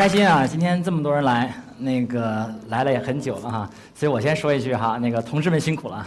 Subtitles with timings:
[0.00, 0.46] 开心啊！
[0.46, 6.06] 今天这么多人来，那个来了也很久了哈，所以我先说一句哈，那个同志们辛苦了。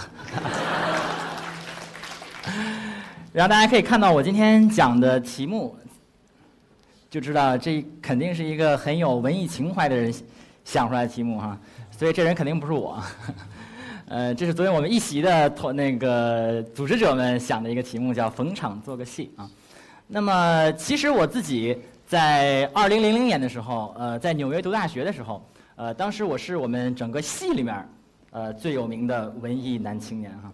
[3.32, 5.78] 然后大家可以看到我今天讲的题目，
[7.08, 10.12] 就知道这肯定是一个很有文艺情怀的人
[10.66, 11.56] 想出来的题目哈，
[11.96, 13.00] 所以这人肯定不是我。
[14.10, 19.48] 呃，这是昨天我们一席的同那个组织者们想的一个题目，叫“逢场做个戏”啊。
[20.08, 21.78] 那么其实我自己。
[22.14, 25.44] 在二零零零年的时候，呃，在纽约读大学的时候，
[25.76, 27.90] 呃，当时我是我们整个系里面，
[28.30, 30.54] 呃，最有名的文艺男青年哈，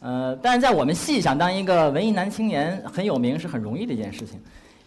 [0.00, 4.40] 呃，但是在我们系想当一个文艺男青年很有名是很容易的一件事情，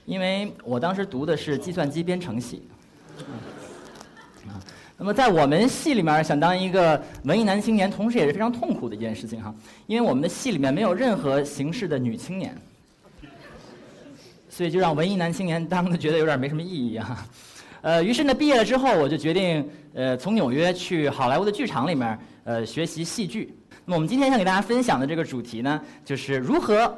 [0.06, 2.68] 因为我当时读的是计算机编程系，
[4.48, 4.58] 啊，
[4.98, 9.54] 那么在我们系里面想当一个文艺男青年，同时也是非常痛苦的一件事情哈，
[9.86, 12.60] 因为我们的系里面没有任何形式的女青年。
[14.58, 17.24] 所以就让文艺男青年当的觉得有点没什么意义啊，
[17.84, 23.56] 呃，于是呢，毕业了之后，我就决定呃从纽约去好莱坞的剧场里面呃学习戏剧。
[23.86, 26.92] 那我们今天想给大家分享的这个主题呢，就是如何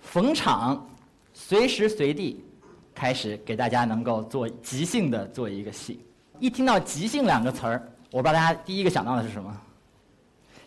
[0.00, 0.84] 逢场
[1.32, 2.44] 随时随地
[2.92, 6.00] 开始给大家能够做即兴的做一个戏。
[6.40, 9.56] 一听到即兴两个词儿，我不知道大家第一个想到的是什么。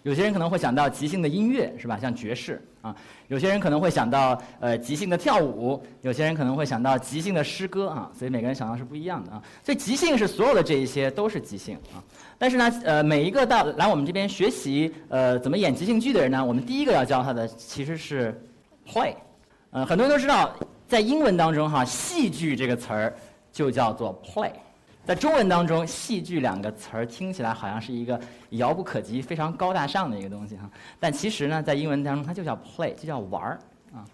[0.03, 1.97] 有些人可能会想到即兴的音乐，是吧？
[1.99, 2.95] 像爵士啊。
[3.27, 8.09] 有些人可能会想到呃即兴的跳舞，有些人可能会想到即兴的诗歌啊。
[8.17, 9.43] 所以每个人想到是不一样的啊。
[9.63, 12.01] 所以即兴是所有的这一些都是即兴啊。
[12.37, 18.41] 但是呢，呃，每一个到来我们这边学习呃怎么演即兴剧的人呢，我们第一个要教他的其实是
[18.87, 19.13] play。
[19.71, 20.55] 呃，很多人都知道，
[20.87, 23.13] 在英文当中哈，戏剧这个词儿
[23.51, 24.51] 就叫做 play。
[25.09, 28.21] 在中文当中，“戏剧”两个词儿听起来好像是一个
[28.51, 33.59] 遥不可及、非常高大上的一个东西哈，但其实呢，在英文当中它就叫 “play”，就叫玩儿
[33.91, 34.05] 啊。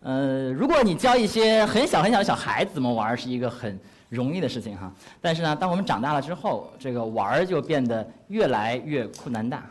[0.00, 3.78] 呃，如果你教一些很小很小的小孩子怎么玩儿，是一个很
[4.08, 4.90] 容易的事情哈。
[5.20, 9.66] 但是呢，当我们长大了之后，这个玩儿就变得越来越困难大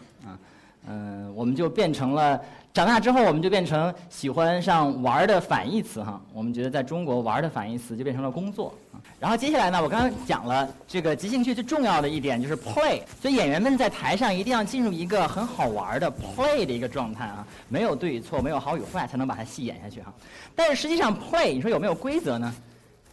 [0.85, 0.89] 啊。
[0.89, 2.39] 嗯，我们就变成了。
[2.73, 6.21] 长大之后，我们就变成喜欢上玩的反义词哈。
[6.31, 8.95] 我们觉得在中国玩的反义词就变成了工作啊。
[9.19, 20.13] 然后接下来呢，我刚刚讲了这个即兴剧最重要的一点就是 play，所以演员们在台上一定要进入一个很好玩的 play 的一个状态啊，没有对与错，没有好与坏，才能把它戏演下去哈。
[20.55, 22.53] 但是实际上 play，你说有没有规则呢？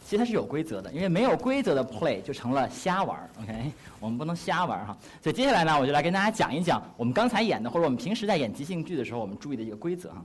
[0.08, 3.70] 其实它是有规则的，因为没有规则的 play 就成了瞎玩儿，OK？
[4.00, 4.96] 我们不能瞎玩儿哈。
[5.22, 10.24] 所以接下来呢，我就来跟大家讲一讲我们刚才演的，或者我们平时在演即兴剧的时候，我们注意的一个规则哈。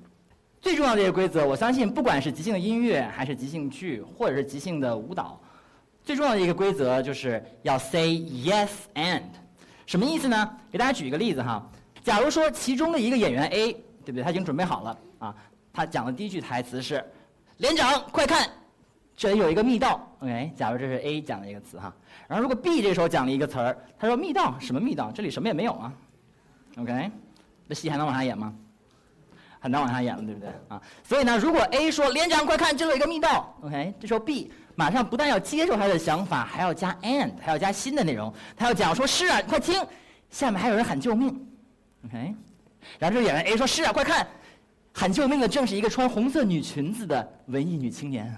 [0.61, 5.38] 最重要的一个规则，我相信不管是即兴的音乐，还是即兴剧，或者是即兴的舞蹈，
[6.01, 9.23] 最重要的一个规则就是要 say yes and。
[9.85, 10.57] 什么意思呢？
[10.72, 11.61] 给大家举一个例子哈。
[12.01, 14.23] 假如说其中的一个演员 A，对不对？
[14.23, 15.35] 他已经准备好了啊，
[15.73, 17.03] 他讲的第一句台词是
[17.59, 18.49] ：“连长，快看。”
[19.16, 20.51] 这里有一个密道，OK。
[20.56, 21.94] 假如这是 A 讲的一个词哈，
[22.28, 25.12] 然后如果 B 这时候讲了一个词儿，他说密道什么密道？
[25.12, 25.94] 这里什么也没有啊
[26.78, 27.12] ，OK。
[27.68, 28.53] 那戏还能往下演吗？
[29.59, 30.81] 很难往下演了，对不对啊？
[31.03, 33.94] 所以呢，如果 A 说连长快看，这里有一个密道，OK。
[34.00, 39.81] 这时候 B 马上不但要接受他的想法，还要加 and，还要加新的内容，他要讲说是啊，快听，
[40.31, 41.29] 下面还有人喊救命
[42.06, 42.35] ，OK。
[43.00, 44.28] 然后这演员 A 说是啊，快看，
[44.91, 48.35] 喊救命的正是一个穿红色女裙子的文艺女青年。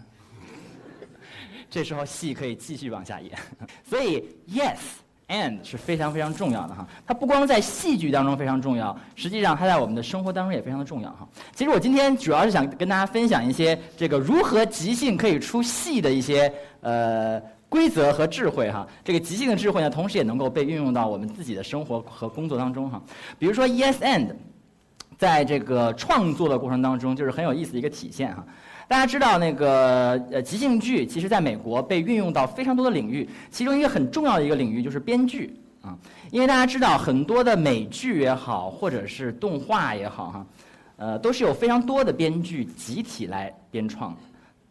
[1.69, 3.31] 这时候戏可以继续往下演，
[3.83, 4.77] 所以 yes
[5.27, 6.87] and 是非常非常重要的哈。
[7.05, 11.27] 它不光在戏剧当中非常重要，实际上它在我们的生活当中也非常的重要哈。
[11.53, 16.51] 其实我今天主要是想跟大家分享一些这个如何即兴可以出戏的一些
[16.81, 18.87] 呃规则和智慧哈。
[19.03, 23.01] 这个即兴的智慧呢，同时也能够被运用到我们自己的生活和工作当中哈。
[23.39, 24.27] 比如说 yes and，
[25.17, 28.45] 在这个创作的过程当中就是很有意思的一个体现哈。
[28.87, 35.97] 大家知道那个呃即兴剧，其实在美国被运用到非常多的领域，其中一个很重要的一个领域就是编剧啊。
[36.31, 40.45] 因为大家知道很多的美剧也好，或者是动画也好哈，
[40.97, 44.15] 呃都是有非常多的编剧集体来编创。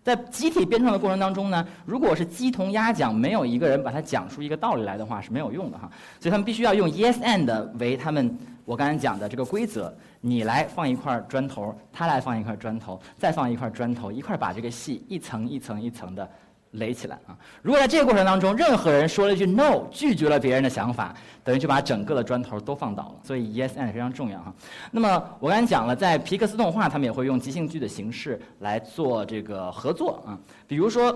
[0.04, 5.90] 在集体编创的过程当中呢，如果是鸡同鸭讲，没有一个人把它讲出一个道理来的话是没有用的哈。
[6.20, 9.92] 所以他们必须要用 yes and 为他们我刚才讲的这个规则。
[10.20, 16.26] 你来放一块砖头，他来放一块砖头，再放一块砖头，一块把这个戏一层一层一层的
[16.74, 17.36] 垒起来啊！
[17.62, 23.14] 如果在这个过程当中，任何人说了一句 no，拒绝了别人的想法，等于就把整个的砖头都放倒了。
[23.22, 24.52] 所以 yes and 非常重要哈。
[24.90, 30.38] 那么我刚才讲了，在皮克斯动画，他们也会用即兴剧的形式来做这个合作啊。
[30.66, 31.12] 比如说，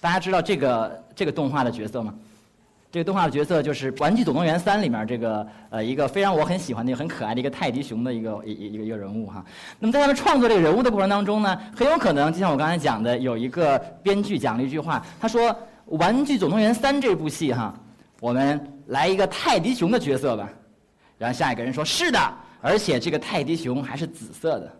[0.00, 2.14] 大家知道这个这个动画的角色吗？
[2.92, 9.42] 这个动画的角色就是《玩具总动员三》里面这个呃一个非常我很喜欢的、很可爱的一个泰迪熊的一个一一个一个人物哈。
[9.78, 15.48] 那么在他们创作这个人物的过程当中呢，很有可能就像我刚才讲的，有一个编剧讲了一句话，他说
[15.86, 17.74] ：“《玩具总动员三》这部戏哈，
[18.20, 20.46] 我们来一个泰迪熊的角色吧。
[21.16, 22.20] 然后下一个人说是的，
[22.60, 24.70] 而且这个泰迪熊还是紫色的。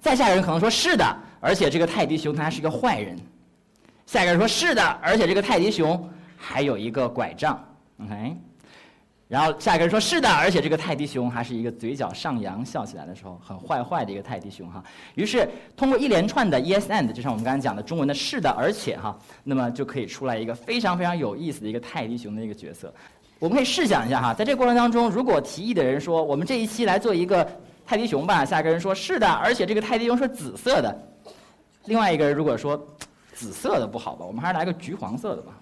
[0.00, 3.16] 再下一个人可能说是的，而且这个泰迪熊它还是一个坏人。
[4.04, 6.10] 下一个人说是的，而且这个泰迪熊
[6.48, 7.58] 还有一个拐杖。
[8.00, 8.36] OK。
[9.28, 14.80] 然后下一个人说是的，而且这个泰迪熊还是一个嘴角上扬笑起来的时候很坏坏的一个泰迪熊哈。
[15.16, 22.94] 于是通过一连串的 yes and，就像我们刚才讲的中文的是的，而且哈，那么就可以出来一个非常非常有意思的一个泰迪熊的一个角色。
[23.40, 27.44] 我们可以试想一下哈，在这个过程当中，如果提议的人说我们这一期来做一个
[27.84, 30.96] 泰迪熊吧，下一个人说是的，而且这个泰迪熊是紫色的。
[31.86, 32.80] 另外一个人如果说
[33.34, 35.52] 紫色的不好吧，我们还是来个橘黄色的吧。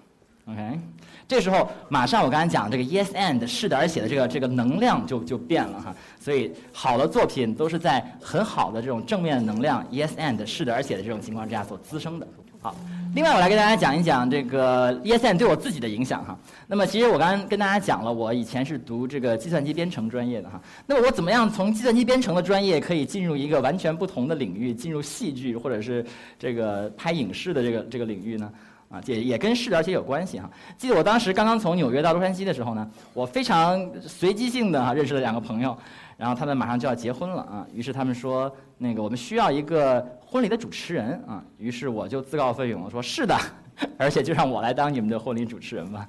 [0.45, 0.79] OK。
[1.27, 12.27] 这时候，马上我刚才讲这个 yes and 是的而且的这个这个能量就就变了哈，所以好的作品都是在很好的这种正面能量 yes and 是的而且的这种情况之下所滋生的。
[12.61, 12.75] 好，
[13.15, 16.37] 另外我来跟大家讲一讲这个 yes and 对我自己的影响哈。
[16.67, 20.61] 那么其实我刚刚跟大家讲了，我以前是读这个计算机编程专业的哈。
[20.85, 26.05] 那么我怎么样从计算机编程的专业可以进入一个完全不同的领域，进入戏剧或者是
[26.37, 28.51] 这个拍影视的这个这个领域呢？
[28.89, 30.49] 啊，也也跟是的而且有关系哈。
[30.77, 35.77] 记得我当时刚刚从纽约到洛杉矶的时候呢，我非常随机性的哈认识了两个朋友，
[36.17, 43.35] 然后他们马上就要结婚了啊，于是他们说那个我们需要一个婚礼的主持人啊，于是我就自告奋勇说是的，
[43.97, 46.07] 而且就让我来当你们的婚礼主持人吧。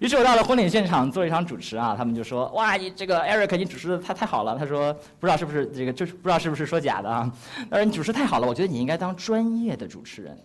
[0.00, 4.58] 于是我到了婚礼现场做一场主持啊，他们就说哇，你这个 Eric 你主持的太太好了。
[4.58, 7.32] 他说不知道是不是这个就是不知道是不是说假的啊，
[7.70, 10.36] 他说你主持太好了，我觉得你应该当专业的主持人。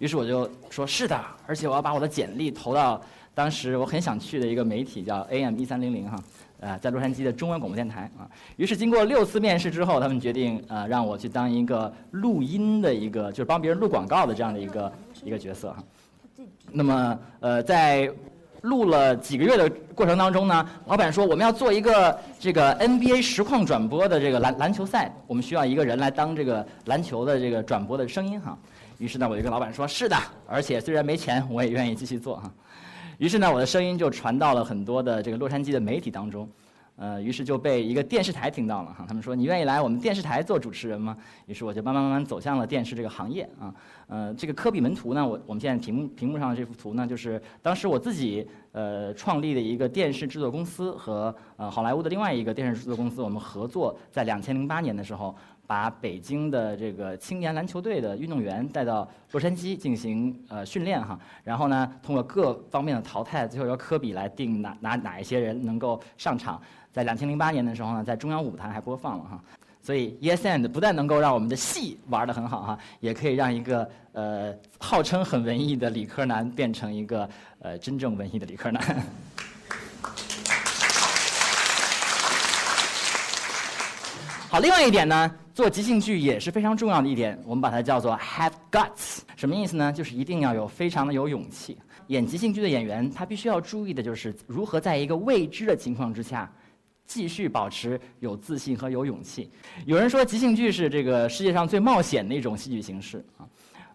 [0.00, 2.98] 于是我就说是的，而且我要把我的简历投到
[3.34, 6.18] 当时我很想去的一个媒体，叫 AM 一三零零哈，
[6.58, 8.24] 呃，在洛杉矶的中文广播电台啊。
[8.56, 14.92] 于是经过六次面试之后，他们决定呃让我去当一个录音的一个，就是帮别人录广告的这样的一个
[15.22, 15.84] 一个角色哈。
[16.72, 18.10] 那么呃在
[18.62, 28.58] 录了几个月的过程当中呢，老板说我们要做一个这个 NBA 实况转播的这个篮篮球赛，我们需要一个人来当这个篮球的这个转播的声音哈。
[29.00, 30.16] 于是呢，我就跟老板说：“是的，
[30.46, 32.52] 而且虽然没钱，我也愿意继续做哈。”
[33.16, 36.46] 于是呢，我的声音就传到了很多的这个洛杉矶的媒体当中，
[36.96, 39.06] 呃，于是就被一个电视台听到了哈。
[39.08, 41.16] 他们说：“你愿意来我们电视台做主持人吗？”
[41.48, 43.74] 于是我就慢慢慢慢走向了电视这个行业啊。
[44.06, 55.34] 呃，这个科比门徒呢，我我们现在屏幕屏幕上的这幅图呢，就是当时我自己呃创立的一个电视制作公司和呃好莱坞的另外一个电视制作公司，我们合作在两千零八年的时候。
[55.70, 66.60] 把北京的这个青年篮球队的运动员带到洛杉矶进行呃训练哈，然后呢，通过各方面的淘汰，最后由科比来定哪哪哪一些人能够上场。
[66.90, 69.40] 在两千零八年的时候呢，在中央舞台还播放了哈，
[69.80, 77.30] 所以 Yes and 不但能够让我们的戏玩得很好哈，也可以让一个呃号称很文艺的理科男变成一个
[77.60, 78.82] 呃真正文艺的理科男。
[84.50, 85.30] 好，另外一点呢。
[85.54, 89.92] 做即兴剧也是非常重要的一点，我们把它叫做 have guts，什么意思呢？
[89.92, 91.76] 就是一定要有非常的有勇气。
[92.06, 96.50] 演即兴剧的演员，他必须要注意的就是如何在一个未知的情况之下，
[97.06, 99.50] 继续保持有自信和有勇气。
[99.86, 103.46] 有人说即兴剧是这个世界上最冒险的一种戏剧形式啊，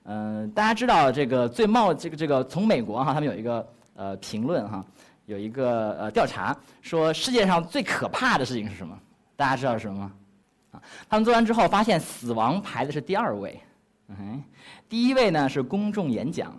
[0.03, 4.85] 嗯，大家知道这个最冒这个这个从美国哈，他们有一个呃评论哈，
[5.25, 8.97] 有一个呃调查说世界上最可怕的事情是什么？
[9.35, 10.11] 大家知道是什么吗？
[11.09, 13.59] 他们做完之后发现死亡排的是第二位，
[14.09, 14.43] 嗯，
[14.87, 16.53] 第一位呢是公众演讲，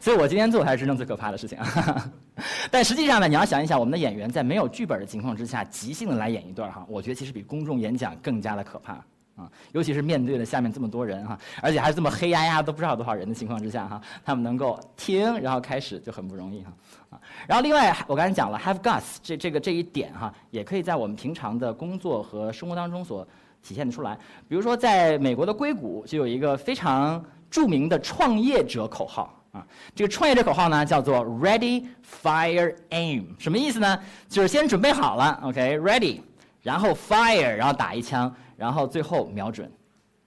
[0.00, 1.58] 所以我今天做才是真正最可怕的事情。
[2.70, 9.04] 但实际上呢，你要想一想，我们的演员在没有剧本的情况之下即兴的来演一段哈，我觉得其实比公众演讲更加的可怕。
[9.38, 16.72] 啊，尤其是面对了下面这么多人哈，而且还是这么黑压压都不知道多少人的情况之下哈，他们能够听然后开始就很不容易哈。
[17.10, 23.26] 啊，然后另外我刚才讲了 have guts 这这个这一点哈，也可以在我们平常的工作和生活当中所
[23.62, 24.18] 体现的出来。
[24.48, 31.86] 比如说，在美国的硅谷就有一个非常著名的创业者口号啊，这个创业者口号呢叫做 Ready
[32.22, 33.98] Fire Aim，什么意思呢？
[34.28, 36.20] 就是先准备好了，OK，Ready，
[36.62, 39.72] 然后 Fire，然后打一枪，然后最后瞄准。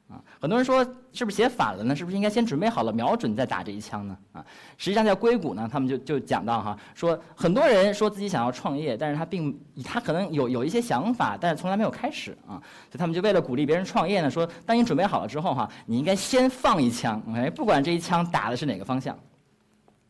[0.10, 0.84] 啊，很多人说
[1.14, 1.96] 是不是写反了呢？
[1.96, 4.18] 是不是应该先准备好了瞄准再打这一枪呢？
[4.34, 4.46] 啊，
[4.78, 12.60] 实际上在硅谷呢，他们就就讲到哈，说很多人说自己想要创业，但是他并他可能有有一些想法，但是从来没有开始啊，
[12.90, 19.18] 所以他们就为了鼓励别人创业呢，说当你准备好了之后哈，你应该先放一枪，OK，不管这一枪打的是哪个方向，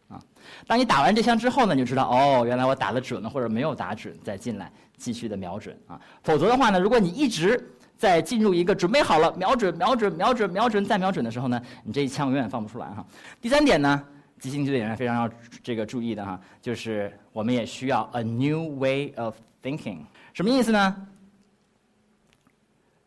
[0.08, 0.20] 啊，
[0.66, 13.06] 当你打完这枪之后呢，你就知道哦，原来我打的准了或者没有打准，再进来继续的瞄准啊，否则的话呢，如果你一直在进入一个准备好了，瞄准、瞄准、瞄准、瞄准再瞄准的时候呢，你这一枪永远放不出来哈。
[13.40, 14.04] 第三点呢，
[14.40, 15.30] 即兴剧演员非常要
[15.62, 20.00] 这个注意的哈，就是我们也需要 a new way of thinking。
[20.34, 21.08] 什么意思呢？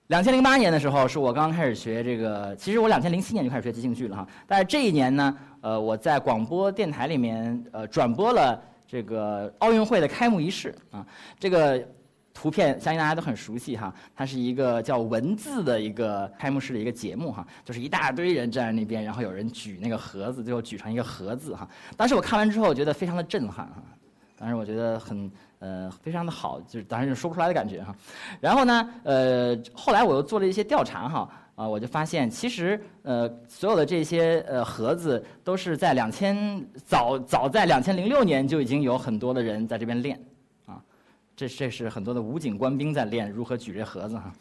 [0.06, 2.54] 两千零八年的时候，是我刚刚开始学这个。
[2.54, 4.28] 其实我两千零七年就开始学即兴剧了哈。
[4.46, 11.04] 但是这一年呢，呃，我在广播电台里面呃转播了这个奥运会的开幕仪式啊。
[11.36, 11.84] 这个
[12.34, 21.66] 图片相信大家都很熟悉哈，它是一个叫文字的一个开幕式的一个节目哈，就是一大堆人站在那边，然后有人举那个盒子，最后举成一个盒子哈。
[21.96, 23.82] 当时我看完之后，觉得非常的震撼哈。
[24.36, 25.30] 当时我觉得很。
[25.60, 27.96] 呃，非常的好，就是当然就说不出来的感觉哈。
[28.38, 40.20] 然后呢，呃，后来我又做了一些调查哈，啊，我就发现其实呃，所有的这些呃盒子都是在两千早早在两千零六年就已经有很多的人在这边练，
[41.36, 44.32] 这这是很多的武警官兵在练如何举这盒子哈，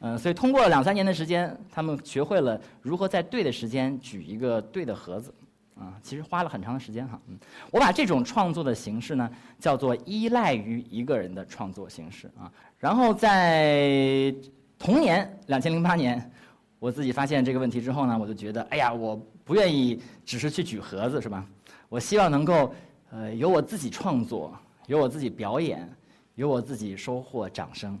[0.00, 5.32] 嗯，所以通过两三年的时间，他们学会了如何在对的时间举一个对的盒子。
[5.76, 7.20] 啊，其实花了很长的时间哈。
[7.26, 7.36] 嗯，
[7.72, 12.46] 我把这种创作的形式呢，叫做依赖于一个人的创作形式啊。
[12.78, 14.32] 然后在
[14.78, 16.30] 同年，两千零八年，
[16.78, 21.44] 我自己发现这个问题之后呢，我就觉得，哎呀，我不愿意只是去举盒子，是吧？
[21.88, 22.72] 我希望能够，
[23.10, 25.92] 呃，由我自己创作，由我自己表演，
[26.34, 27.98] 由我自己收获掌声。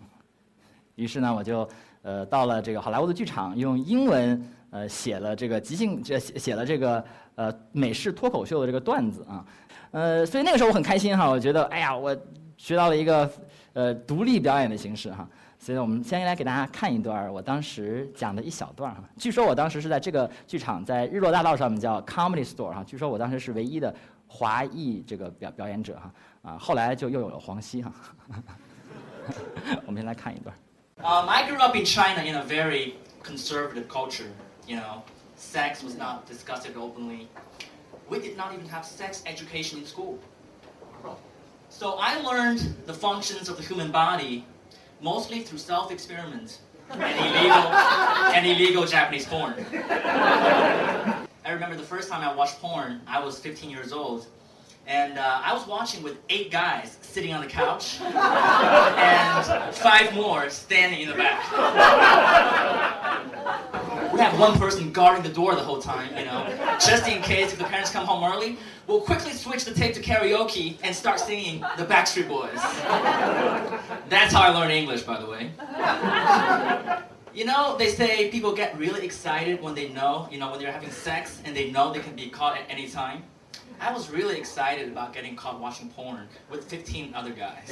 [0.94, 1.68] 于是呢，我就，
[2.02, 7.04] 呃，到了这个好莱坞的剧场，用英文，呃，写了这个即兴，这写写了这个。
[7.36, 9.44] 呃，美式脱口秀的这个段子啊，
[9.90, 12.16] 呃，所以那个时候我很开心哈，我觉得哎呀，我
[12.56, 13.28] 学到了一个
[13.72, 19.02] 呃独立表演的形式哈，所以我们先来给大家看一段我当时讲的一小段哈。
[19.16, 23.92] 据说我当时是在这个剧场，在日落大道上面叫 Comedy Store 哈，据说我当时是唯一的
[24.28, 27.91] 华裔这个表表演者哈，啊，后来就又有了黄西哈。
[29.85, 30.55] 我们先来看一段。
[30.97, 34.29] Um, I grew up in China in a very conservative culture,
[34.67, 35.01] you know.
[35.39, 37.27] sex was not discussed openly.
[38.09, 40.19] We did not even have sex education in school.
[41.69, 44.45] So I learned the functions of the human body
[45.01, 46.59] mostly through self-experiment
[46.91, 47.71] and illegal,
[48.35, 49.53] and illegal Japanese porn.
[51.45, 54.27] I remember the first time I watched porn, I was 15 years old,
[54.86, 60.50] and uh, I was watching with eight guys sitting on the couch and five more
[60.50, 61.40] standing in the back.
[64.12, 66.46] We have one person guarding the door the whole time, you know,
[66.84, 68.58] just in case if the parents come home early.
[68.86, 72.60] We'll quickly switch the tape to karaoke and start singing the Backstreet Boys.
[74.10, 75.50] That's how I learned English, by the way.
[77.34, 80.70] You know, they say people get really excited when they know, you know, when they're
[80.70, 83.24] having sex and they know they can be caught at any time.
[83.80, 87.68] I was really excited about getting caught watching porn with 15 other guys.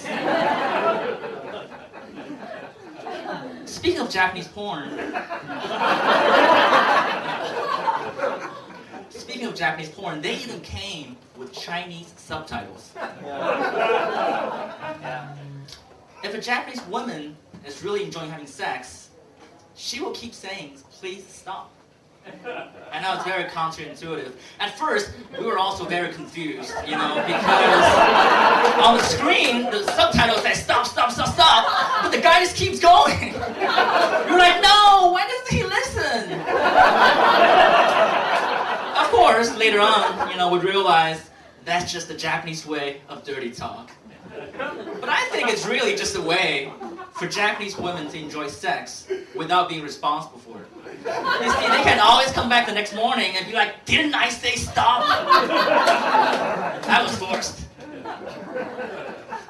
[3.64, 4.90] Speaking of Japanese porn,
[9.10, 12.92] speaking of Japanese porn, they even came with Chinese subtitles.
[12.96, 15.34] Yeah.
[16.22, 19.08] If a Japanese woman is really enjoying having sex,
[19.74, 21.72] she will keep saying, please stop.
[22.92, 24.32] I know it's very counterintuitive.
[24.60, 27.84] At first, we were also very confused, you know, because
[28.84, 32.78] on the screen, the subtitles say stop, stop, stop, stop, but the guy just keeps
[32.78, 33.32] going.
[33.32, 36.32] You're like, no, why doesn't he listen?
[38.98, 41.30] of course, later on, you know, we realized
[41.64, 43.90] that's just the Japanese way of dirty talk.
[45.00, 46.72] But I think it's really just a way
[47.12, 50.66] for Japanese women to enjoy sex without being responsible for it.
[51.04, 54.28] You see, they can always come back the next morning and be like, didn't I
[54.28, 55.04] say stop?
[56.88, 57.66] I was forced.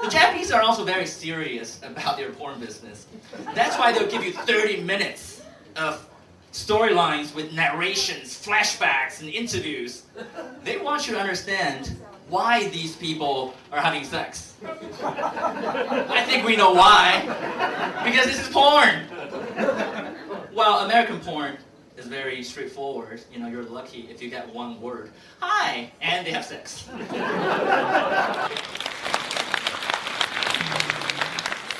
[0.02, 3.06] The Japanese are also very serious about their porn business.
[3.54, 5.42] That's why they'll give you 30 minutes
[5.76, 6.08] of
[6.52, 10.02] storylines with narrations, flashbacks, and interviews.
[10.64, 11.96] They want you to understand
[12.32, 14.54] why these people are having sex.
[14.64, 17.20] I think we know why.
[18.04, 19.06] Because this is porn.
[20.54, 21.58] Well, American porn
[21.98, 23.22] is very straightforward.
[23.30, 25.10] You know, you're lucky if you get one word.
[25.40, 26.88] Hi, and they have sex.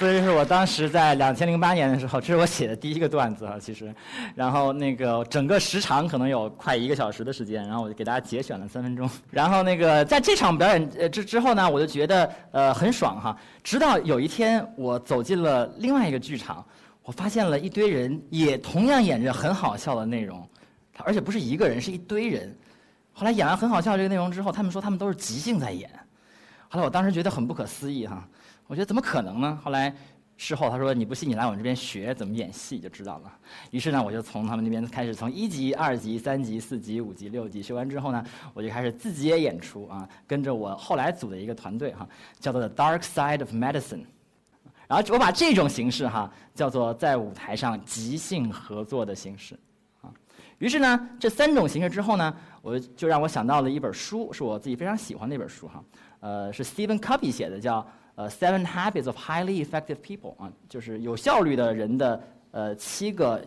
[0.03, 3.95] 所以是我当时在两千零八年的时候，这是我写的第一个段子啊，其实，
[4.35, 9.09] 然后那个整个时长可能有快一个小时的时间，然后我就给大家节选了三分钟。
[9.31, 13.39] 然后那个在这场表演之之后呢，我就觉得呃很爽哈。
[13.63, 16.67] 直到有一天我走进了另外一个剧场。
[17.05, 20.45] 我发现了一堆人也同样演着很好笑的内容，
[20.99, 22.53] 而且不是一个人，是一堆人。
[23.13, 25.89] 后来演完很好笑这个内容之后，他们说他们都是即兴在演。
[26.69, 28.27] 后来我当时觉得很不可思议哈，
[28.73, 29.61] 我觉得怎么可能呢？
[29.63, 29.95] 后来
[30.39, 33.31] 事后他说你不信你来我们这边学怎么演戏就知道了。
[33.71, 38.25] 于是呢，我就从他们那边开始，从一级、二级、三级、四级、五级、六级学完之后呢，
[38.55, 42.09] 我就开始自己也演出啊，跟着我后来组的一个团队哈，
[42.41, 44.07] 叫做 The Dark Side of Medicine。
[44.89, 49.55] 然后我把这种形式哈叫做在舞台上即兴合作的形式。
[50.01, 50.09] 啊
[50.57, 55.85] 于是呢，这三种形式之后呢，我就让我想到了一本书，是我自己非常喜欢的一本书哈，
[56.21, 63.45] 呃，是 Stephen Covey 写的，叫呃《Seven Habits of Highly Effective People》啊，就是有效率的人的呃七个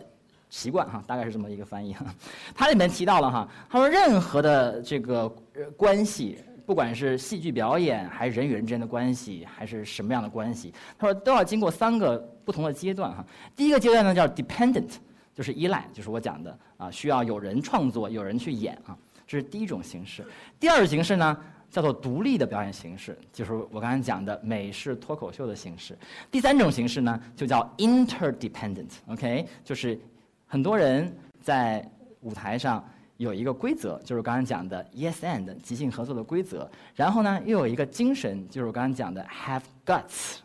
[0.50, 2.06] 习惯哈，大概是这么一个翻译哈。
[2.54, 5.28] 它里面提到了哈，他说任何的这个
[5.76, 13.24] 关系，不管是戏剧表演，还是人与人之间的关系，还是什么样的关系，他说都要经过三个不同的阶段哈。
[13.54, 14.90] 第一个阶段呢叫 dependent。
[15.36, 18.96] 就是依赖，就是我讲的啊，需要有人创作，有人去演啊，
[19.26, 20.24] 这是第一种形式。
[20.58, 21.36] 第二种形式呢，
[21.70, 25.96] 叫做独立的表演形式，就是我刚才讲的美式脱口秀的形式。
[26.30, 30.00] 第三种形式呢，就叫 interdependent，OK，就是
[30.46, 31.86] 很多人在
[32.20, 32.84] 舞台上
[33.16, 40.36] 有一个规则，就是刚才讲的 yes and 即兴合作的规则，然后呢又有一个精神，就是我刚才讲的 have guts，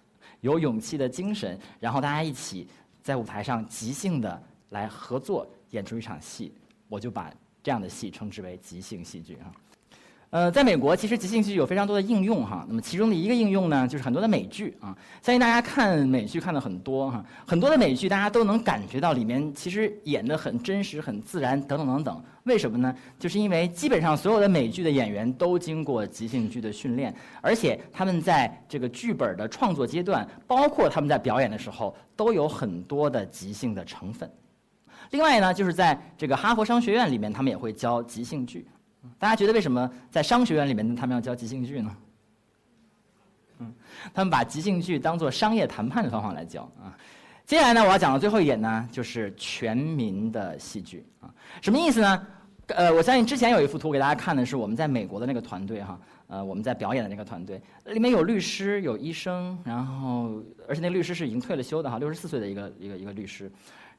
[0.41, 2.67] 有勇气的精神，然后大家一起
[3.01, 4.43] 在舞台上即兴的。
[4.71, 6.53] 来合作演出一场戏，
[6.87, 7.29] 我就把
[7.61, 9.51] 这样的戏称之为即兴戏剧啊。
[10.31, 12.65] 呃，在美国，其实即兴剧有非常多的应用哈。
[12.65, 14.95] 那么其中的一个应用呢，就是很多的美剧啊。
[15.21, 22.23] 相信大家看美剧看的很多哈，很多的美剧大家都能感觉到里面其实演的很真实、很自然等等等等。
[22.43, 22.95] 为什么呢？
[23.19, 34.31] 就是因为基本上所有的美剧的演员都经过即兴剧的训练，而且他们在这个剧本的创作阶段，包括他们在表演的时候，都有很多的即兴的成分。
[35.09, 38.65] 另外呢，就是在这个哈佛商学院里面，他们也会教即兴剧。
[39.17, 41.97] 大家觉得为什么在商学院里面他们要教即兴剧呢？
[43.59, 43.73] 嗯，
[44.13, 46.97] 他们把即兴剧当做商业谈判的方法来教啊。
[47.45, 51.33] 接下来呢，我要讲的最后一点呢，就是全民的戏剧啊。
[51.61, 52.27] 什么意思呢？
[52.67, 63.51] 呃，我相信之前有一幅图给大家看的是我们在美国的那个团队哈，呃，我们在表演的那个团队，里面有律师，有医生，然后而且那个律师是已经退了休的哈，六十四岁的一个一个一个律师。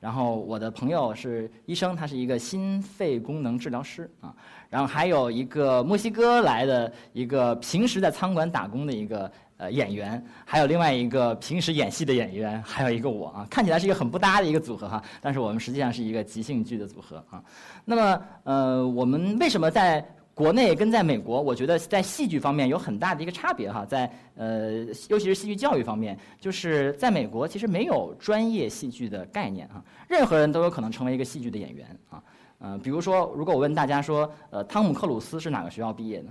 [0.03, 4.35] 然后我的朋友是医生，他是一个心肺功能治疗师啊。
[4.69, 13.47] 然后还有一个墨西哥来的一个平时在餐馆打工的一个呃演员，还有另外一个平时演戏的演员，还有一个我啊。
[13.49, 17.41] 看起来是一个很不搭的一个组合哈，但是我们实际上是一个即兴剧的组合啊。
[17.85, 20.05] 那么呃，我们为什么在？
[20.43, 32.21] 国内跟在美国，我觉得在戏剧方面有很大的一个差别哈，在呃，尤其是戏剧教育方面，就是在美国其实没有专业戏剧的概念啊，任何人都有可能成为一个戏剧的演员啊，
[32.59, 36.29] 呃，比如说，如果我问大家说，呃，汤姆克鲁斯是哪个学校毕业的，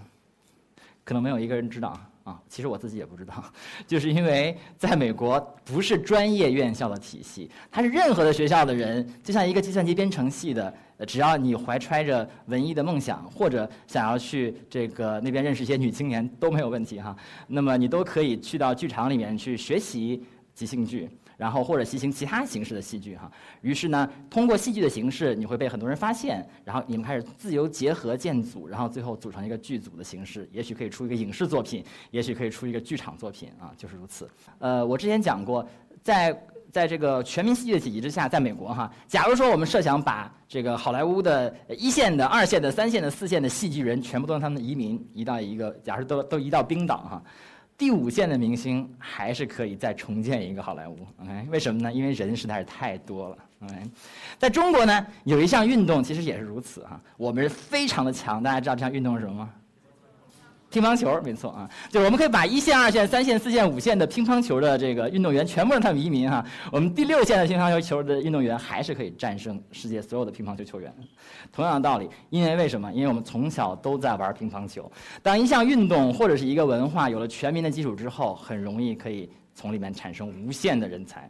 [1.05, 1.87] 可能没有一个人知道。
[1.87, 3.43] 啊，啊其实我自己也不知道，
[3.87, 10.73] 就是因为在美国不是专业院校的体系，它是任何的学校的人，就像一个计算机编程系的，
[11.07, 17.15] 只要你怀揣着文艺的梦想，或者想要去这个那边认识一些女青年都没有问题哈，
[17.47, 21.09] 那么你都可以去到剧场里面去学习即兴剧。
[21.41, 23.27] 然后或者进行其他形式的戏剧哈，
[23.61, 34.29] 于是呢，通过戏剧的形式，你会被很多人发现，然后你们开始自由结合建组，然后最后组成一个剧组的形式，也许可以出一个影视作品，也许可以出一个剧场作品啊，就是如此。
[34.59, 35.67] 呃，我之前讲过，
[36.03, 36.31] 在
[36.71, 47.23] 在这个全民戏剧的体系之下，在美国哈，假如说我们设想把这个好莱坞的一线的、二线的、三线的、四线的戏剧人全部都让他们移民移到一个，假如都都移到冰岛哈。
[47.81, 51.47] 第五线的明星还是可以再重建一个好莱坞，OK？
[51.49, 51.91] 为什么呢？
[51.91, 53.75] 因为人实在是太多了，OK？
[54.37, 59.49] 在中国呢，有一项运动其实也是如此哈，我们是非常的强，大家知道这项运动是什么吗？
[60.71, 70.91] 乒乓球，没错啊，就是我们可以把一线、二线、三线、四线、五线的乒乓球的这个运动员全部让他们移民哈，我们第六线的乒乓球球的运动员还是可以战胜世界所有的乒乓球球员。
[71.51, 72.89] 同样的道理，因为为什么？
[72.93, 74.89] 因为我们从小都在玩乒乓球。
[75.21, 81.29] 当一项运动或者是一个文化有了全民的基础之后，很容易可以从里面产生无限的人才。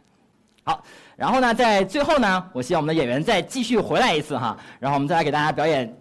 [0.62, 0.84] 好，
[1.16, 5.92] 然后呢，在最后呢，我希望我们的演员再继续回来一次哈，然后我们再来给大家表演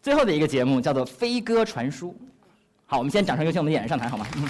[0.00, 2.10] 最后的一个节目，叫做《飞鸽传书》。
[2.90, 4.26] 好，我们先掌声有请我们的演员上台，好吗？
[4.36, 4.48] 嗯。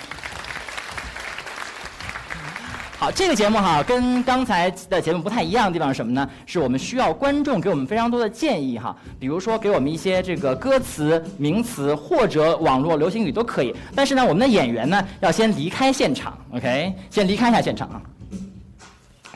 [2.96, 6.30] 好，这个节目哈，跟刚才的节目不太一样的地方是什么呢？
[6.46, 13.74] 是我们需要观众给我们非常多的建议哈，比如说给我们一些这个歌词、名词或者网络流行语都可以。
[13.92, 16.94] 但是呢，我们的演员呢要先离开现场，OK？
[17.10, 18.00] 先离开一下现场啊。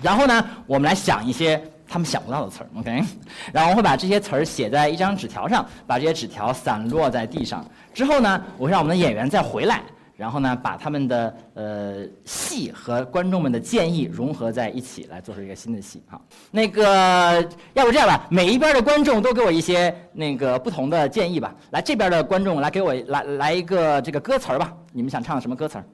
[0.00, 1.60] 然后呢，我们来想一些
[1.92, 3.04] 他们想不到的词儿，OK？
[3.52, 7.62] 然后我会把这些词儿写在一张纸条上，把这些纸条散落在地上。
[7.92, 9.82] 之后呢，我会让我们的演员再回来，
[10.16, 16.18] 然后呢，把他们的呃戏和观众们的建议融合在一起，来做出一个新的戏啊。
[16.50, 21.54] 那个，要不这样吧，每一边的观众都给我一些那个不同的建议吧。
[21.72, 25.84] 来，这边的观众来给我来来一个这个歌词儿吧，你们想唱什么歌词儿？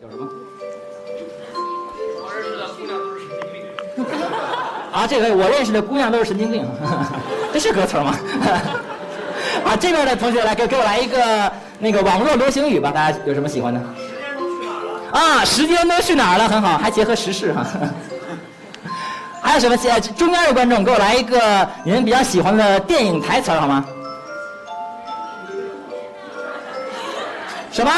[0.00, 0.26] 有什么？
[4.96, 6.66] 啊，这个我认识的姑娘都是神经病，
[7.52, 8.14] 这是歌词儿吗？
[9.62, 13.80] 啊，这边的同学来给给我来一个那个网络流行语吧，大家有什么喜欢的？
[15.12, 16.48] 啊，时间都去哪儿了？
[16.48, 17.66] 很好，还结合时事哈。
[19.42, 19.76] 还有什么？
[19.84, 23.84] 呃，中间的观众给我来一个你们比较喜欢的电影台词好吗？
[27.70, 27.92] 什么？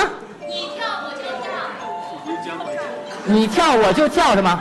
[0.49, 2.53] 你跳我就跳
[3.25, 4.61] 你跳我就跳是吗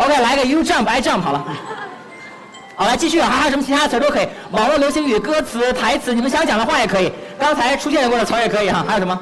[0.00, 1.44] ？OK，来个 You jump I jump 好了。
[2.74, 8.82] 好，来继续，还有什么其他词儿都可以，网络流行语、歌词、台词，你们想讲的话也可以，刚才出现过的词儿也可以哈。
[8.88, 9.20] 还有什么？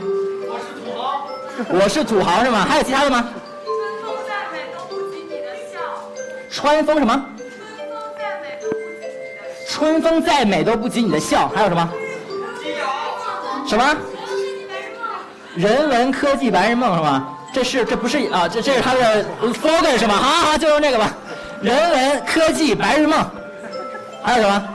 [0.49, 1.27] 我是土豪。
[1.69, 2.65] 我是土豪是吗？
[2.69, 3.29] 还有其他的吗？
[3.29, 3.61] 春
[4.05, 5.81] 风再美都不及你的笑。
[6.49, 7.27] 春风什么？
[7.29, 9.69] 春风再美都不及你的笑。
[9.69, 11.49] 春风再美都不及你的笑。
[11.49, 11.91] 还有什么？
[13.67, 13.97] 什么？
[15.57, 17.38] 人文科技白日梦是吗？
[17.59, 18.49] 这是这不是啊？
[18.49, 20.15] 这这是他的 slogan 是吗？
[20.15, 21.13] 好好，就用这个吧。
[21.61, 23.19] 人文科技白日梦。
[24.23, 24.69] 还有什么？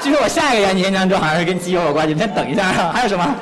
[0.00, 2.90] 据说我下一个演讲就好像是跟基友有关系，你先等一下啊。
[2.90, 3.34] 还有什么？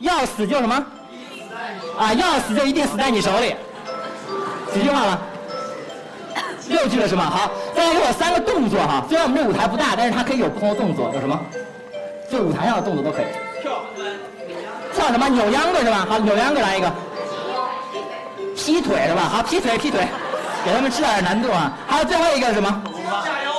[0.00, 0.84] 要死就什么？
[1.96, 3.54] 啊，要死就一定死在你手里。
[4.72, 5.20] 几句话了？
[6.66, 7.30] 六句了是吗？
[7.30, 7.48] 好，
[7.84, 9.04] 再来给我三个动作哈。
[9.08, 11.10] 虽然我们这舞台不大，但是它可以有不同的动作。
[11.12, 11.38] 有什么？
[12.30, 13.26] 就舞台上的动作都可以。
[13.60, 13.82] 跳。
[14.94, 15.28] 跳什么？
[15.28, 16.06] 扭秧歌是吧？
[16.08, 16.90] 好，扭秧歌来一个。
[18.56, 19.28] 劈腿是吧？
[19.30, 20.08] 好，劈腿劈腿，
[20.64, 21.76] 给他们制造点难度啊。
[21.86, 22.82] 还有最后一个是什么？
[23.22, 23.52] 加油！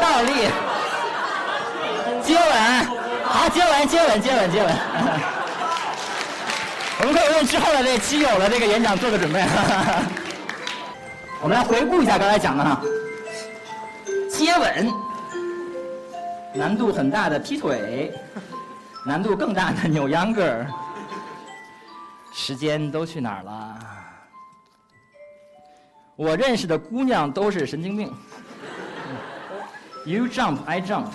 [0.00, 0.46] 倒立。
[2.22, 2.86] 接吻。
[3.24, 4.70] 好，接吻接吻接吻接吻。
[7.00, 9.42] 我们可以为之后的这基友的这个演讲做个准备。
[11.46, 12.82] 我们来回顾一下刚才讲的哈，
[14.28, 14.92] 接吻，
[16.52, 18.12] 难度很大的劈腿，
[19.06, 20.66] 难度更大的扭秧歌儿，
[22.34, 23.78] 时间都去哪儿了？
[26.16, 28.12] 我认识的姑娘都是神经病。
[30.04, 31.10] You jump, I jump。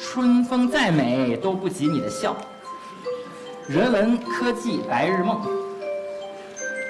[0.00, 2.36] 春风再美都不及你的笑。
[3.66, 5.40] 人文科技白日梦，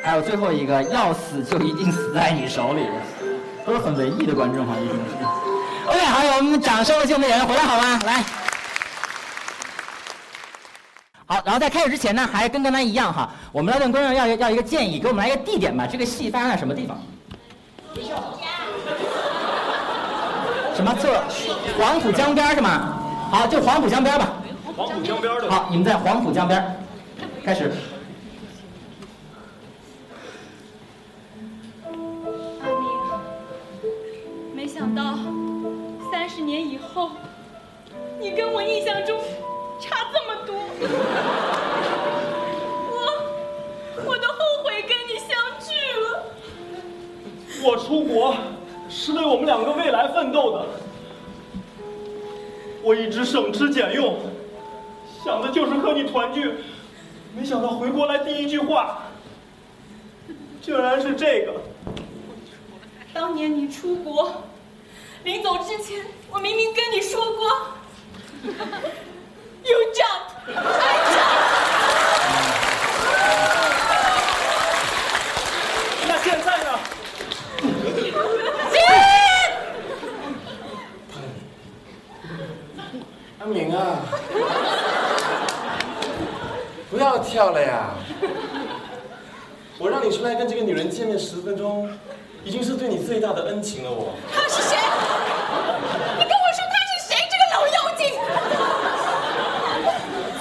[0.02, 2.88] 还有最后一个，要死就一定死在你手里，
[3.64, 5.24] 都是很文艺的观众哈，一定是。
[5.86, 8.00] OK，好，有我们掌声有请我们演员回来好吗？
[8.04, 8.24] 来，
[11.26, 16.98] 好，然后在开始之前呢，还跟刚才一样哈，我们来问观众要要一个建议，给我们来一个地点吧，这个戏发生在什么地方？
[20.74, 21.22] 什么侧？
[21.78, 22.98] 黄浦江边是吗？
[23.30, 24.32] 好，就黄浦江边吧。
[24.76, 25.48] 黄浦江边的。
[25.48, 26.76] 好，你们在黄浦江边，
[27.44, 27.70] 开始。
[38.22, 39.18] 你跟我印象中
[39.80, 40.54] 差这么多。
[42.88, 46.24] 我我都后悔跟你相聚了。
[47.64, 48.37] 我出国
[48.88, 50.64] 是为我们两个未来奋斗的，
[52.80, 54.16] 我一直省吃俭用。
[55.24, 56.54] 想的就是和你团聚，
[57.37, 59.02] 没想到回国来第一句话，
[60.61, 61.54] 竟然是这个。
[63.12, 64.32] 当年你出国，
[65.24, 67.50] 临走之前，我明明跟你说过
[69.64, 71.38] You jump, I jump。
[76.09, 76.68] 那现在呢？
[83.38, 83.78] 阿明啊！
[86.90, 87.94] 不要跳了呀！
[89.78, 91.88] 我让你出来跟这个女人见面十分钟，
[92.44, 93.90] 已经是对你最大的恩情了。
[93.90, 94.76] 我他是谁？
[96.18, 97.16] 你跟我说他是谁？
[97.31, 98.00] 这个老妖精！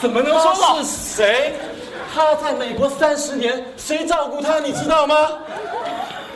[0.02, 1.54] 怎么能说他是谁？
[2.14, 4.60] 他在美国三十年，谁照顾他？
[4.60, 5.16] 你知道吗？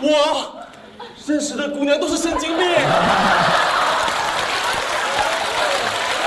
[0.01, 0.65] 我
[1.25, 2.67] 认识的姑娘都是神经病，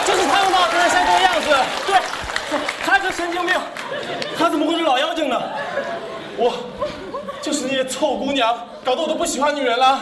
[0.05, 1.47] 就是他们把别人像这个样子。
[1.87, 1.97] 对，
[2.85, 3.55] 他是神经病，
[4.37, 5.41] 他怎么会是老妖精呢？
[6.37, 6.53] 我
[7.41, 8.53] 就是那些臭姑娘，
[8.85, 10.01] 搞得我都不喜欢女人了。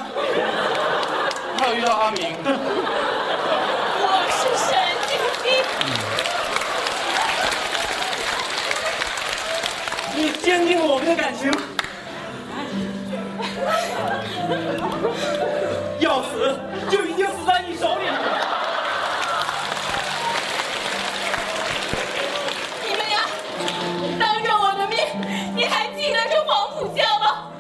[1.59, 2.35] 还有遇到阿明，
[10.47, 11.51] 坚定了我们的感情。
[15.99, 16.57] 要死
[16.89, 18.07] 就已经死在你手里。
[22.85, 23.27] 你们俩
[24.21, 25.09] 当着我的面，
[25.57, 27.51] 你还记得这黄浦江吗？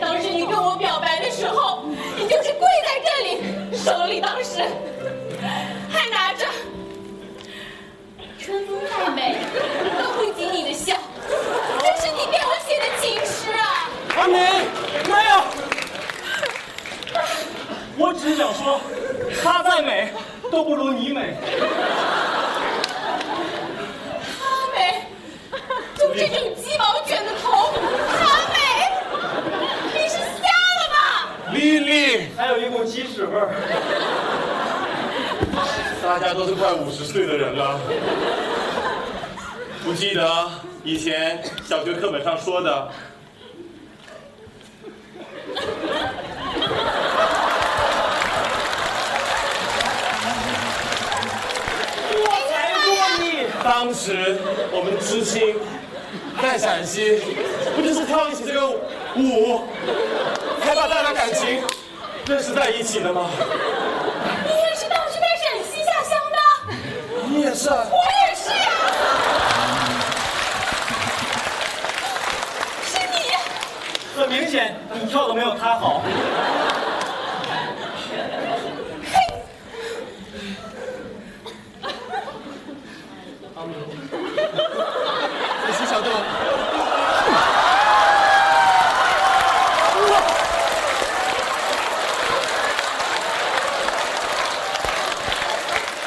[0.00, 1.84] 当时你跟我表白的时候，
[2.16, 4.64] 你就是跪在这里，手里当时
[5.90, 6.46] 还拿着
[8.40, 9.36] “春风太美
[9.98, 10.35] 都会及你的笑”，这
[12.06, 13.90] 是你给我写的情诗啊！
[14.16, 14.38] 阿明，
[15.08, 15.42] 没有，
[17.98, 18.80] 我只想说，
[19.42, 20.12] 她再美
[20.48, 21.36] 都不如你美。
[24.38, 25.02] 她美，
[25.98, 27.74] 就这种鸡毛卷的头，
[28.20, 28.56] 她美，
[29.92, 30.46] 你是瞎
[30.78, 31.28] 了吧？
[31.52, 33.50] 丽丽，还有一股鸡屎味儿。
[36.04, 37.80] 大家都是快五十岁的人了，
[39.82, 40.48] 不记得
[40.86, 42.88] 以前小学课本上说的。
[52.12, 53.48] 我才过你。
[53.64, 54.38] 当时
[54.70, 55.56] 我们知青
[56.40, 57.20] 在陕西，
[57.74, 59.64] 不就是跳一起这个舞，
[60.62, 61.64] 才把大家感情
[62.28, 63.28] 认识在一起的吗？
[64.44, 66.38] 你也是当时在陕西下乡的，
[67.26, 67.84] 你也是啊。
[67.90, 67.96] 我
[68.28, 68.70] 也是呀、
[72.86, 74.45] 是你。
[74.58, 76.00] 你跳的没有他好。
[85.66, 86.08] 你是小豆。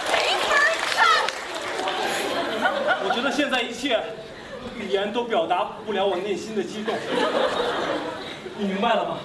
[0.07, 0.49] 没法
[0.95, 0.97] 看。
[3.03, 4.01] 我觉得现在一切
[4.75, 6.95] 语言都表达不了我内心的激动。
[8.59, 9.17] 你明白了吗？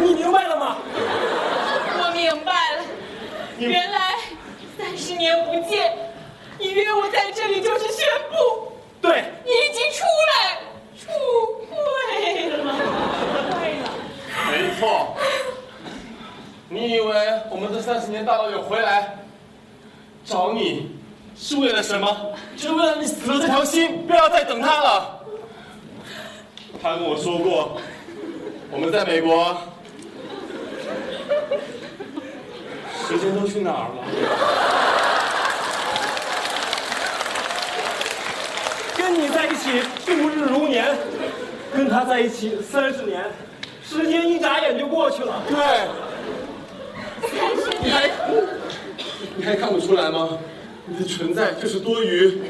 [0.00, 0.78] 你明白了吗？
[0.96, 2.82] 我明白了，
[3.58, 4.16] 原来
[4.78, 5.94] 三十年不见，
[6.58, 8.72] 你约我在这里就是宣布
[9.02, 10.56] 对，你已经出来
[10.98, 11.10] 出
[11.68, 12.64] 柜了。
[13.60, 13.90] 对了，
[14.50, 15.14] 没错。
[16.70, 19.18] 你以为我们这三十年大老远回来
[20.24, 20.98] 找你，
[21.36, 22.32] 是为了什么？
[22.56, 25.20] 就是为了你死了这条心，不要再等他了。
[26.82, 27.78] 他跟我说过，
[28.72, 29.56] 我们在美国，
[33.06, 34.04] 时间都去哪儿了？
[38.96, 40.96] 跟你在一起度日如年，
[41.74, 43.24] 跟他在一起三十年，
[43.84, 45.42] 时间一眨眼就过去了。
[45.48, 45.56] 对，
[47.82, 48.08] 你还，
[49.36, 50.38] 你还看不出来吗？
[50.86, 52.40] 你的存在就是多余。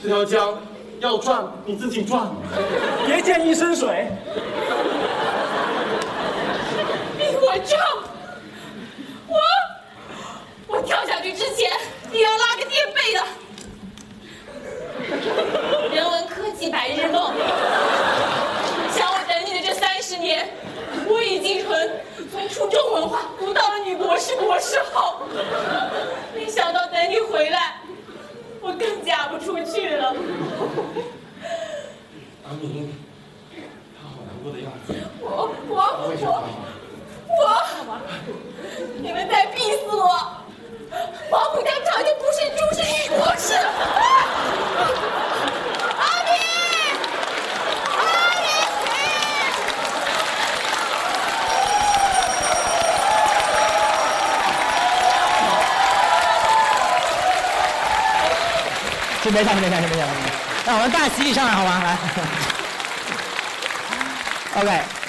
[0.00, 0.56] 这条江
[1.00, 2.30] 要转，你自己转。
[3.04, 4.06] 别溅一身水。
[7.18, 7.80] 逼我撞，
[9.26, 9.36] 我
[10.68, 11.70] 我跳下去之前，
[12.10, 13.22] 你要拉个垫背的。
[15.94, 17.34] 人文科技白日梦，
[18.90, 20.48] 想我等你的这三十年，
[21.06, 21.76] 我已经从
[22.32, 25.20] 从初中文化读到了女博士、博士后，
[26.34, 27.74] 没想到等你回来，
[28.62, 30.16] 我更嫁不出去了。
[32.48, 32.96] 阿明，
[34.00, 34.94] 他好难过的样子。
[35.20, 36.42] 我我我
[37.38, 37.98] 我，
[39.02, 39.55] 你们在！
[41.28, 43.54] 黄浦江早就不是猪，是女博士。
[45.98, 46.30] 阿明，
[47.96, 47.98] 阿
[48.42, 48.46] 明，
[59.22, 60.06] 先别上，先别上，先别上，先别上。
[60.64, 61.82] 让我们大齐你上来好吗？
[61.84, 61.96] 来。
[64.62, 65.05] OK。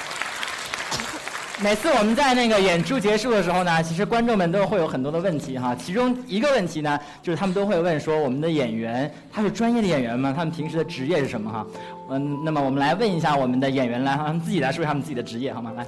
[1.59, 5.75] 每次我们在那个演出结束的时候呢，其实观众们都会有很多的问题哈。
[5.75, 10.31] 其中一个问题呢，就是他们都会问说，我们的演员他是专业的演员吗？
[10.35, 11.65] 他们平时的职业是什么哈？
[12.11, 15.71] 嗯，那么我们来问一下我们的演员来，让他们自己来说一下他们自己的职业好吗？
[15.75, 15.83] 来，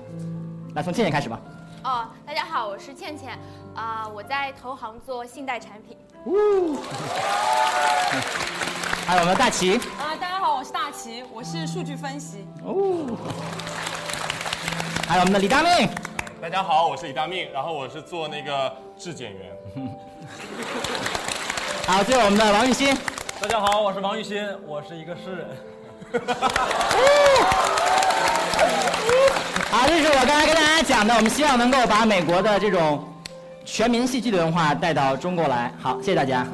[0.74, 1.40] 来从倩倩开始吧。
[1.84, 3.38] 哦，大家好，我是倩倩，
[3.76, 5.96] 啊、我在投行做信贷产品。
[9.06, 9.76] 还有我们大齐。
[9.76, 12.44] 啊，大家好，我是大齐，我是数据分析。
[12.64, 13.06] 哦。
[15.10, 15.90] 还有我们的李大命。
[16.40, 19.50] 大家好，我是李大命，然后我是做那个质检员。
[21.88, 22.96] 好，最后我们的王玉鑫。
[23.42, 25.48] 大家好，我是王玉鑫，我是一个诗人。
[29.72, 33.12] 好，这是我刚才跟大家讲的，我们希望能够把美国的这种
[33.66, 35.74] 全民戏剧的文化带到中国来。
[35.82, 36.46] 好，谢谢大家。